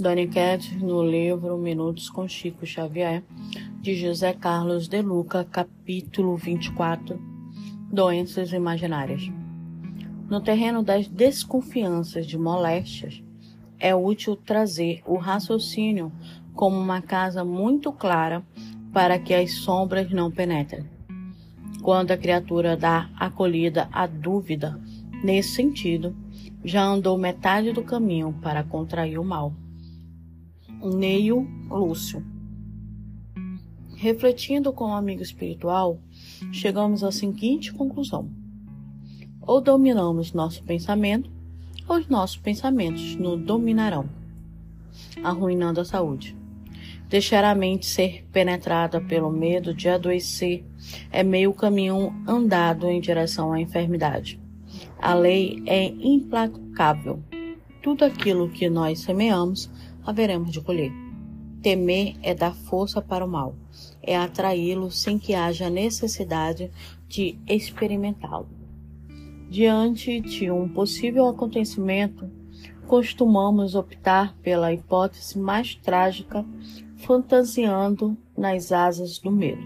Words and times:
Dona 0.00 0.26
Cat, 0.26 0.74
no 0.76 1.02
livro 1.02 1.58
Minutos 1.58 2.08
com 2.08 2.26
Chico 2.26 2.64
Xavier, 2.64 3.22
de 3.82 3.94
José 3.94 4.32
Carlos 4.32 4.88
de 4.88 5.02
Luca, 5.02 5.44
capítulo 5.44 6.38
24 6.38 7.20
Doenças 7.92 8.50
Imaginárias. 8.54 9.30
No 10.30 10.40
terreno 10.40 10.82
das 10.82 11.06
desconfianças 11.06 12.26
de 12.26 12.38
moléstias, 12.38 13.22
é 13.78 13.94
útil 13.94 14.36
trazer 14.36 15.02
o 15.04 15.16
raciocínio 15.16 16.10
como 16.54 16.78
uma 16.78 17.02
casa 17.02 17.44
muito 17.44 17.92
clara 17.92 18.42
para 18.94 19.18
que 19.18 19.34
as 19.34 19.52
sombras 19.52 20.10
não 20.10 20.30
penetrem. 20.30 20.88
Quando 21.82 22.10
a 22.12 22.16
criatura 22.16 22.74
dá 22.74 23.10
acolhida 23.18 23.86
à 23.92 24.06
dúvida 24.06 24.80
nesse 25.22 25.56
sentido, 25.56 26.16
já 26.64 26.84
andou 26.84 27.18
metade 27.18 27.70
do 27.70 27.82
caminho 27.82 28.34
para 28.40 28.64
contrair 28.64 29.18
o 29.18 29.24
mal. 29.24 29.52
Neio 30.88 31.46
Lúcio. 31.68 32.24
Refletindo 33.96 34.72
com 34.72 34.84
o 34.84 34.88
um 34.88 34.94
amigo 34.94 35.22
espiritual, 35.22 36.00
chegamos 36.50 37.04
à 37.04 37.12
seguinte 37.12 37.72
conclusão: 37.72 38.30
ou 39.42 39.60
dominamos 39.60 40.32
nosso 40.32 40.62
pensamento, 40.62 41.30
ou 41.86 41.98
os 41.98 42.08
nossos 42.08 42.38
pensamentos 42.38 43.14
nos 43.16 43.40
dominarão, 43.42 44.08
arruinando 45.22 45.80
a 45.80 45.84
saúde. 45.84 46.36
Deixar 47.10 47.44
a 47.44 47.54
mente 47.54 47.86
ser 47.86 48.24
penetrada 48.32 49.00
pelo 49.00 49.30
medo 49.30 49.74
de 49.74 49.88
adoecer 49.88 50.64
é 51.10 51.24
meio 51.24 51.52
caminho 51.52 52.14
andado 52.26 52.88
em 52.88 53.00
direção 53.00 53.52
à 53.52 53.60
enfermidade. 53.60 54.40
A 54.96 55.12
lei 55.14 55.62
é 55.66 55.86
implacável. 55.86 57.22
Tudo 57.82 58.04
aquilo 58.04 58.48
que 58.48 58.70
nós 58.70 59.00
semeamos 59.00 59.68
haveremos 60.10 60.50
de 60.50 60.60
colher. 60.60 60.92
Temer 61.62 62.16
é 62.22 62.34
dar 62.34 62.54
força 62.54 63.00
para 63.00 63.24
o 63.24 63.28
mal, 63.28 63.54
é 64.02 64.16
atraí-lo 64.16 64.90
sem 64.90 65.18
que 65.18 65.34
haja 65.34 65.70
necessidade 65.70 66.70
de 67.08 67.38
experimentá-lo. 67.46 68.48
Diante 69.48 70.20
de 70.20 70.50
um 70.50 70.68
possível 70.68 71.28
acontecimento, 71.28 72.30
costumamos 72.86 73.74
optar 73.74 74.34
pela 74.42 74.72
hipótese 74.72 75.38
mais 75.38 75.74
trágica, 75.74 76.44
fantasiando 76.96 78.16
nas 78.36 78.72
asas 78.72 79.18
do 79.18 79.30
medo. 79.30 79.62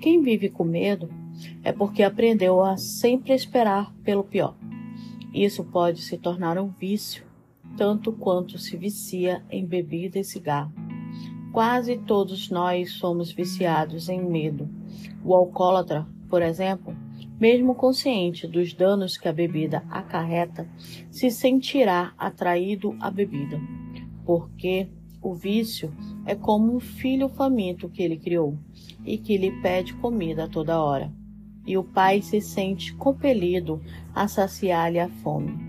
Quem 0.00 0.22
vive 0.22 0.48
com 0.48 0.64
medo 0.64 1.10
é 1.62 1.70
porque 1.70 2.02
aprendeu 2.02 2.62
a 2.62 2.76
sempre 2.76 3.34
esperar 3.34 3.94
pelo 4.02 4.24
pior. 4.24 4.56
Isso 5.34 5.62
pode 5.64 6.00
se 6.00 6.16
tornar 6.16 6.56
um 6.56 6.68
vício 6.68 7.27
tanto 7.78 8.12
quanto 8.12 8.58
se 8.58 8.76
vicia 8.76 9.40
em 9.48 9.64
bebida 9.64 10.18
e 10.18 10.24
cigarro. 10.24 10.72
Quase 11.52 11.96
todos 11.96 12.50
nós 12.50 12.94
somos 12.94 13.30
viciados 13.30 14.08
em 14.08 14.20
medo. 14.20 14.68
O 15.24 15.32
alcoólatra, 15.32 16.04
por 16.28 16.42
exemplo, 16.42 16.94
mesmo 17.40 17.76
consciente 17.76 18.48
dos 18.48 18.74
danos 18.74 19.16
que 19.16 19.28
a 19.28 19.32
bebida 19.32 19.84
acarreta, 19.88 20.68
se 21.08 21.30
sentirá 21.30 22.12
atraído 22.18 22.96
à 23.00 23.12
bebida, 23.12 23.60
porque 24.26 24.88
o 25.22 25.32
vício 25.32 25.94
é 26.26 26.34
como 26.34 26.74
um 26.74 26.80
filho 26.80 27.28
faminto 27.28 27.88
que 27.88 28.02
ele 28.02 28.16
criou 28.16 28.58
e 29.04 29.18
que 29.18 29.38
lhe 29.38 29.52
pede 29.62 29.94
comida 29.94 30.44
a 30.44 30.48
toda 30.48 30.82
hora. 30.82 31.12
E 31.64 31.78
o 31.78 31.84
pai 31.84 32.22
se 32.22 32.40
sente 32.40 32.92
compelido 32.94 33.80
a 34.14 34.26
saciar-lhe 34.26 34.98
a 34.98 35.08
fome. 35.08 35.67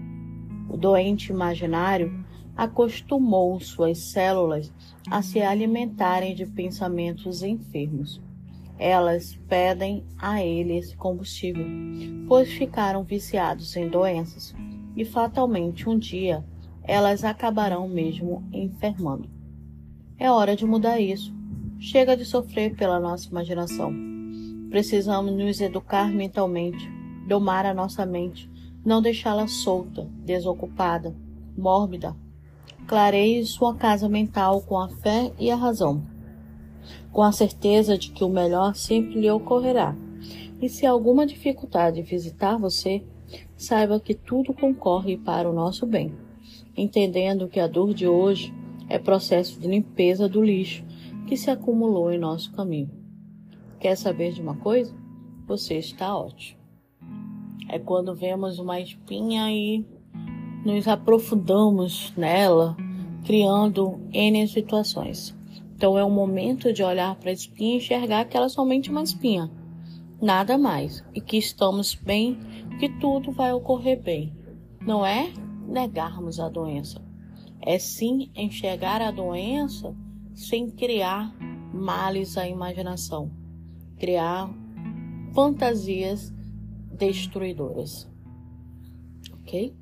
O 0.69 0.77
doente 0.77 1.31
imaginário 1.31 2.23
acostumou 2.55 3.59
suas 3.59 3.97
células 3.97 4.71
a 5.09 5.21
se 5.21 5.41
alimentarem 5.41 6.35
de 6.35 6.45
pensamentos 6.45 7.41
enfermos. 7.41 8.21
Elas 8.77 9.37
pedem 9.47 10.05
a 10.17 10.43
ele 10.43 10.77
esse 10.77 10.95
combustível, 10.95 11.65
pois 12.27 12.49
ficaram 12.49 13.03
viciados 13.03 13.75
em 13.75 13.89
doenças 13.89 14.53
e 14.95 15.03
fatalmente 15.03 15.89
um 15.89 15.97
dia 15.97 16.45
elas 16.83 17.23
acabarão 17.23 17.87
mesmo 17.87 18.43
enfermando. 18.51 19.29
É 20.17 20.29
hora 20.31 20.55
de 20.55 20.65
mudar 20.65 20.99
isso. 20.99 21.33
Chega 21.79 22.17
de 22.17 22.25
sofrer 22.25 22.75
pela 22.75 22.99
nossa 22.99 23.29
imaginação. 23.29 23.93
Precisamos 24.69 25.33
nos 25.33 25.61
educar 25.61 26.11
mentalmente, 26.11 26.89
domar 27.27 27.65
a 27.65 27.73
nossa 27.73 28.05
mente 28.05 28.49
não 28.85 29.01
deixá-la 29.01 29.47
solta, 29.47 30.09
desocupada, 30.25 31.15
mórbida. 31.57 32.15
Clareie 32.87 33.45
sua 33.45 33.75
casa 33.75 34.09
mental 34.09 34.61
com 34.61 34.79
a 34.79 34.89
fé 34.89 35.31
e 35.37 35.51
a 35.51 35.55
razão, 35.55 36.03
com 37.11 37.21
a 37.21 37.31
certeza 37.31 37.97
de 37.97 38.11
que 38.11 38.23
o 38.23 38.29
melhor 38.29 38.75
sempre 38.75 39.19
lhe 39.19 39.29
ocorrerá. 39.29 39.95
E 40.61 40.67
se 40.67 40.85
alguma 40.85 41.25
dificuldade 41.25 42.01
visitar 42.01 42.57
você, 42.57 43.03
saiba 43.55 43.99
que 43.99 44.13
tudo 44.13 44.53
concorre 44.53 45.17
para 45.17 45.49
o 45.49 45.53
nosso 45.53 45.85
bem, 45.85 46.13
entendendo 46.75 47.47
que 47.47 47.59
a 47.59 47.67
dor 47.67 47.93
de 47.93 48.07
hoje 48.07 48.53
é 48.87 48.97
processo 48.97 49.59
de 49.59 49.67
limpeza 49.67 50.27
do 50.27 50.41
lixo 50.41 50.83
que 51.27 51.37
se 51.37 51.51
acumulou 51.51 52.11
em 52.11 52.17
nosso 52.17 52.51
caminho. 52.53 52.89
Quer 53.79 53.95
saber 53.95 54.33
de 54.33 54.41
uma 54.41 54.55
coisa? 54.55 54.93
Você 55.45 55.75
está 55.75 56.17
ótimo 56.17 56.58
é 57.69 57.77
quando 57.77 58.15
vemos 58.15 58.57
uma 58.57 58.79
espinha 58.79 59.51
e 59.51 59.85
nos 60.65 60.87
aprofundamos 60.87 62.11
nela, 62.17 62.75
criando 63.23 63.99
N 64.11 64.47
situações. 64.47 65.37
Então 65.75 65.97
é 65.97 66.03
o 66.03 66.09
momento 66.09 66.73
de 66.73 66.83
olhar 66.83 67.15
para 67.15 67.29
a 67.29 67.33
espinha 67.33 67.75
e 67.75 67.77
enxergar 67.77 68.25
que 68.25 68.35
ela 68.35 68.47
é 68.47 68.49
somente 68.49 68.89
uma 68.89 69.03
espinha, 69.03 69.49
nada 70.21 70.57
mais, 70.57 71.05
e 71.13 71.21
que 71.21 71.37
estamos 71.37 71.93
bem, 71.93 72.37
que 72.79 72.89
tudo 72.99 73.31
vai 73.31 73.53
ocorrer 73.53 74.01
bem. 74.01 74.33
Não 74.81 75.05
é 75.05 75.31
negarmos 75.65 76.39
a 76.39 76.49
doença, 76.49 77.01
é 77.61 77.77
sim 77.77 78.31
enxergar 78.35 79.01
a 79.01 79.11
doença 79.11 79.95
sem 80.33 80.69
criar 80.69 81.33
males 81.73 82.37
à 82.37 82.47
imaginação, 82.47 83.31
criar 83.97 84.49
fantasias 85.33 86.33
destruidoras. 86.99 88.07
Ok? 89.41 89.73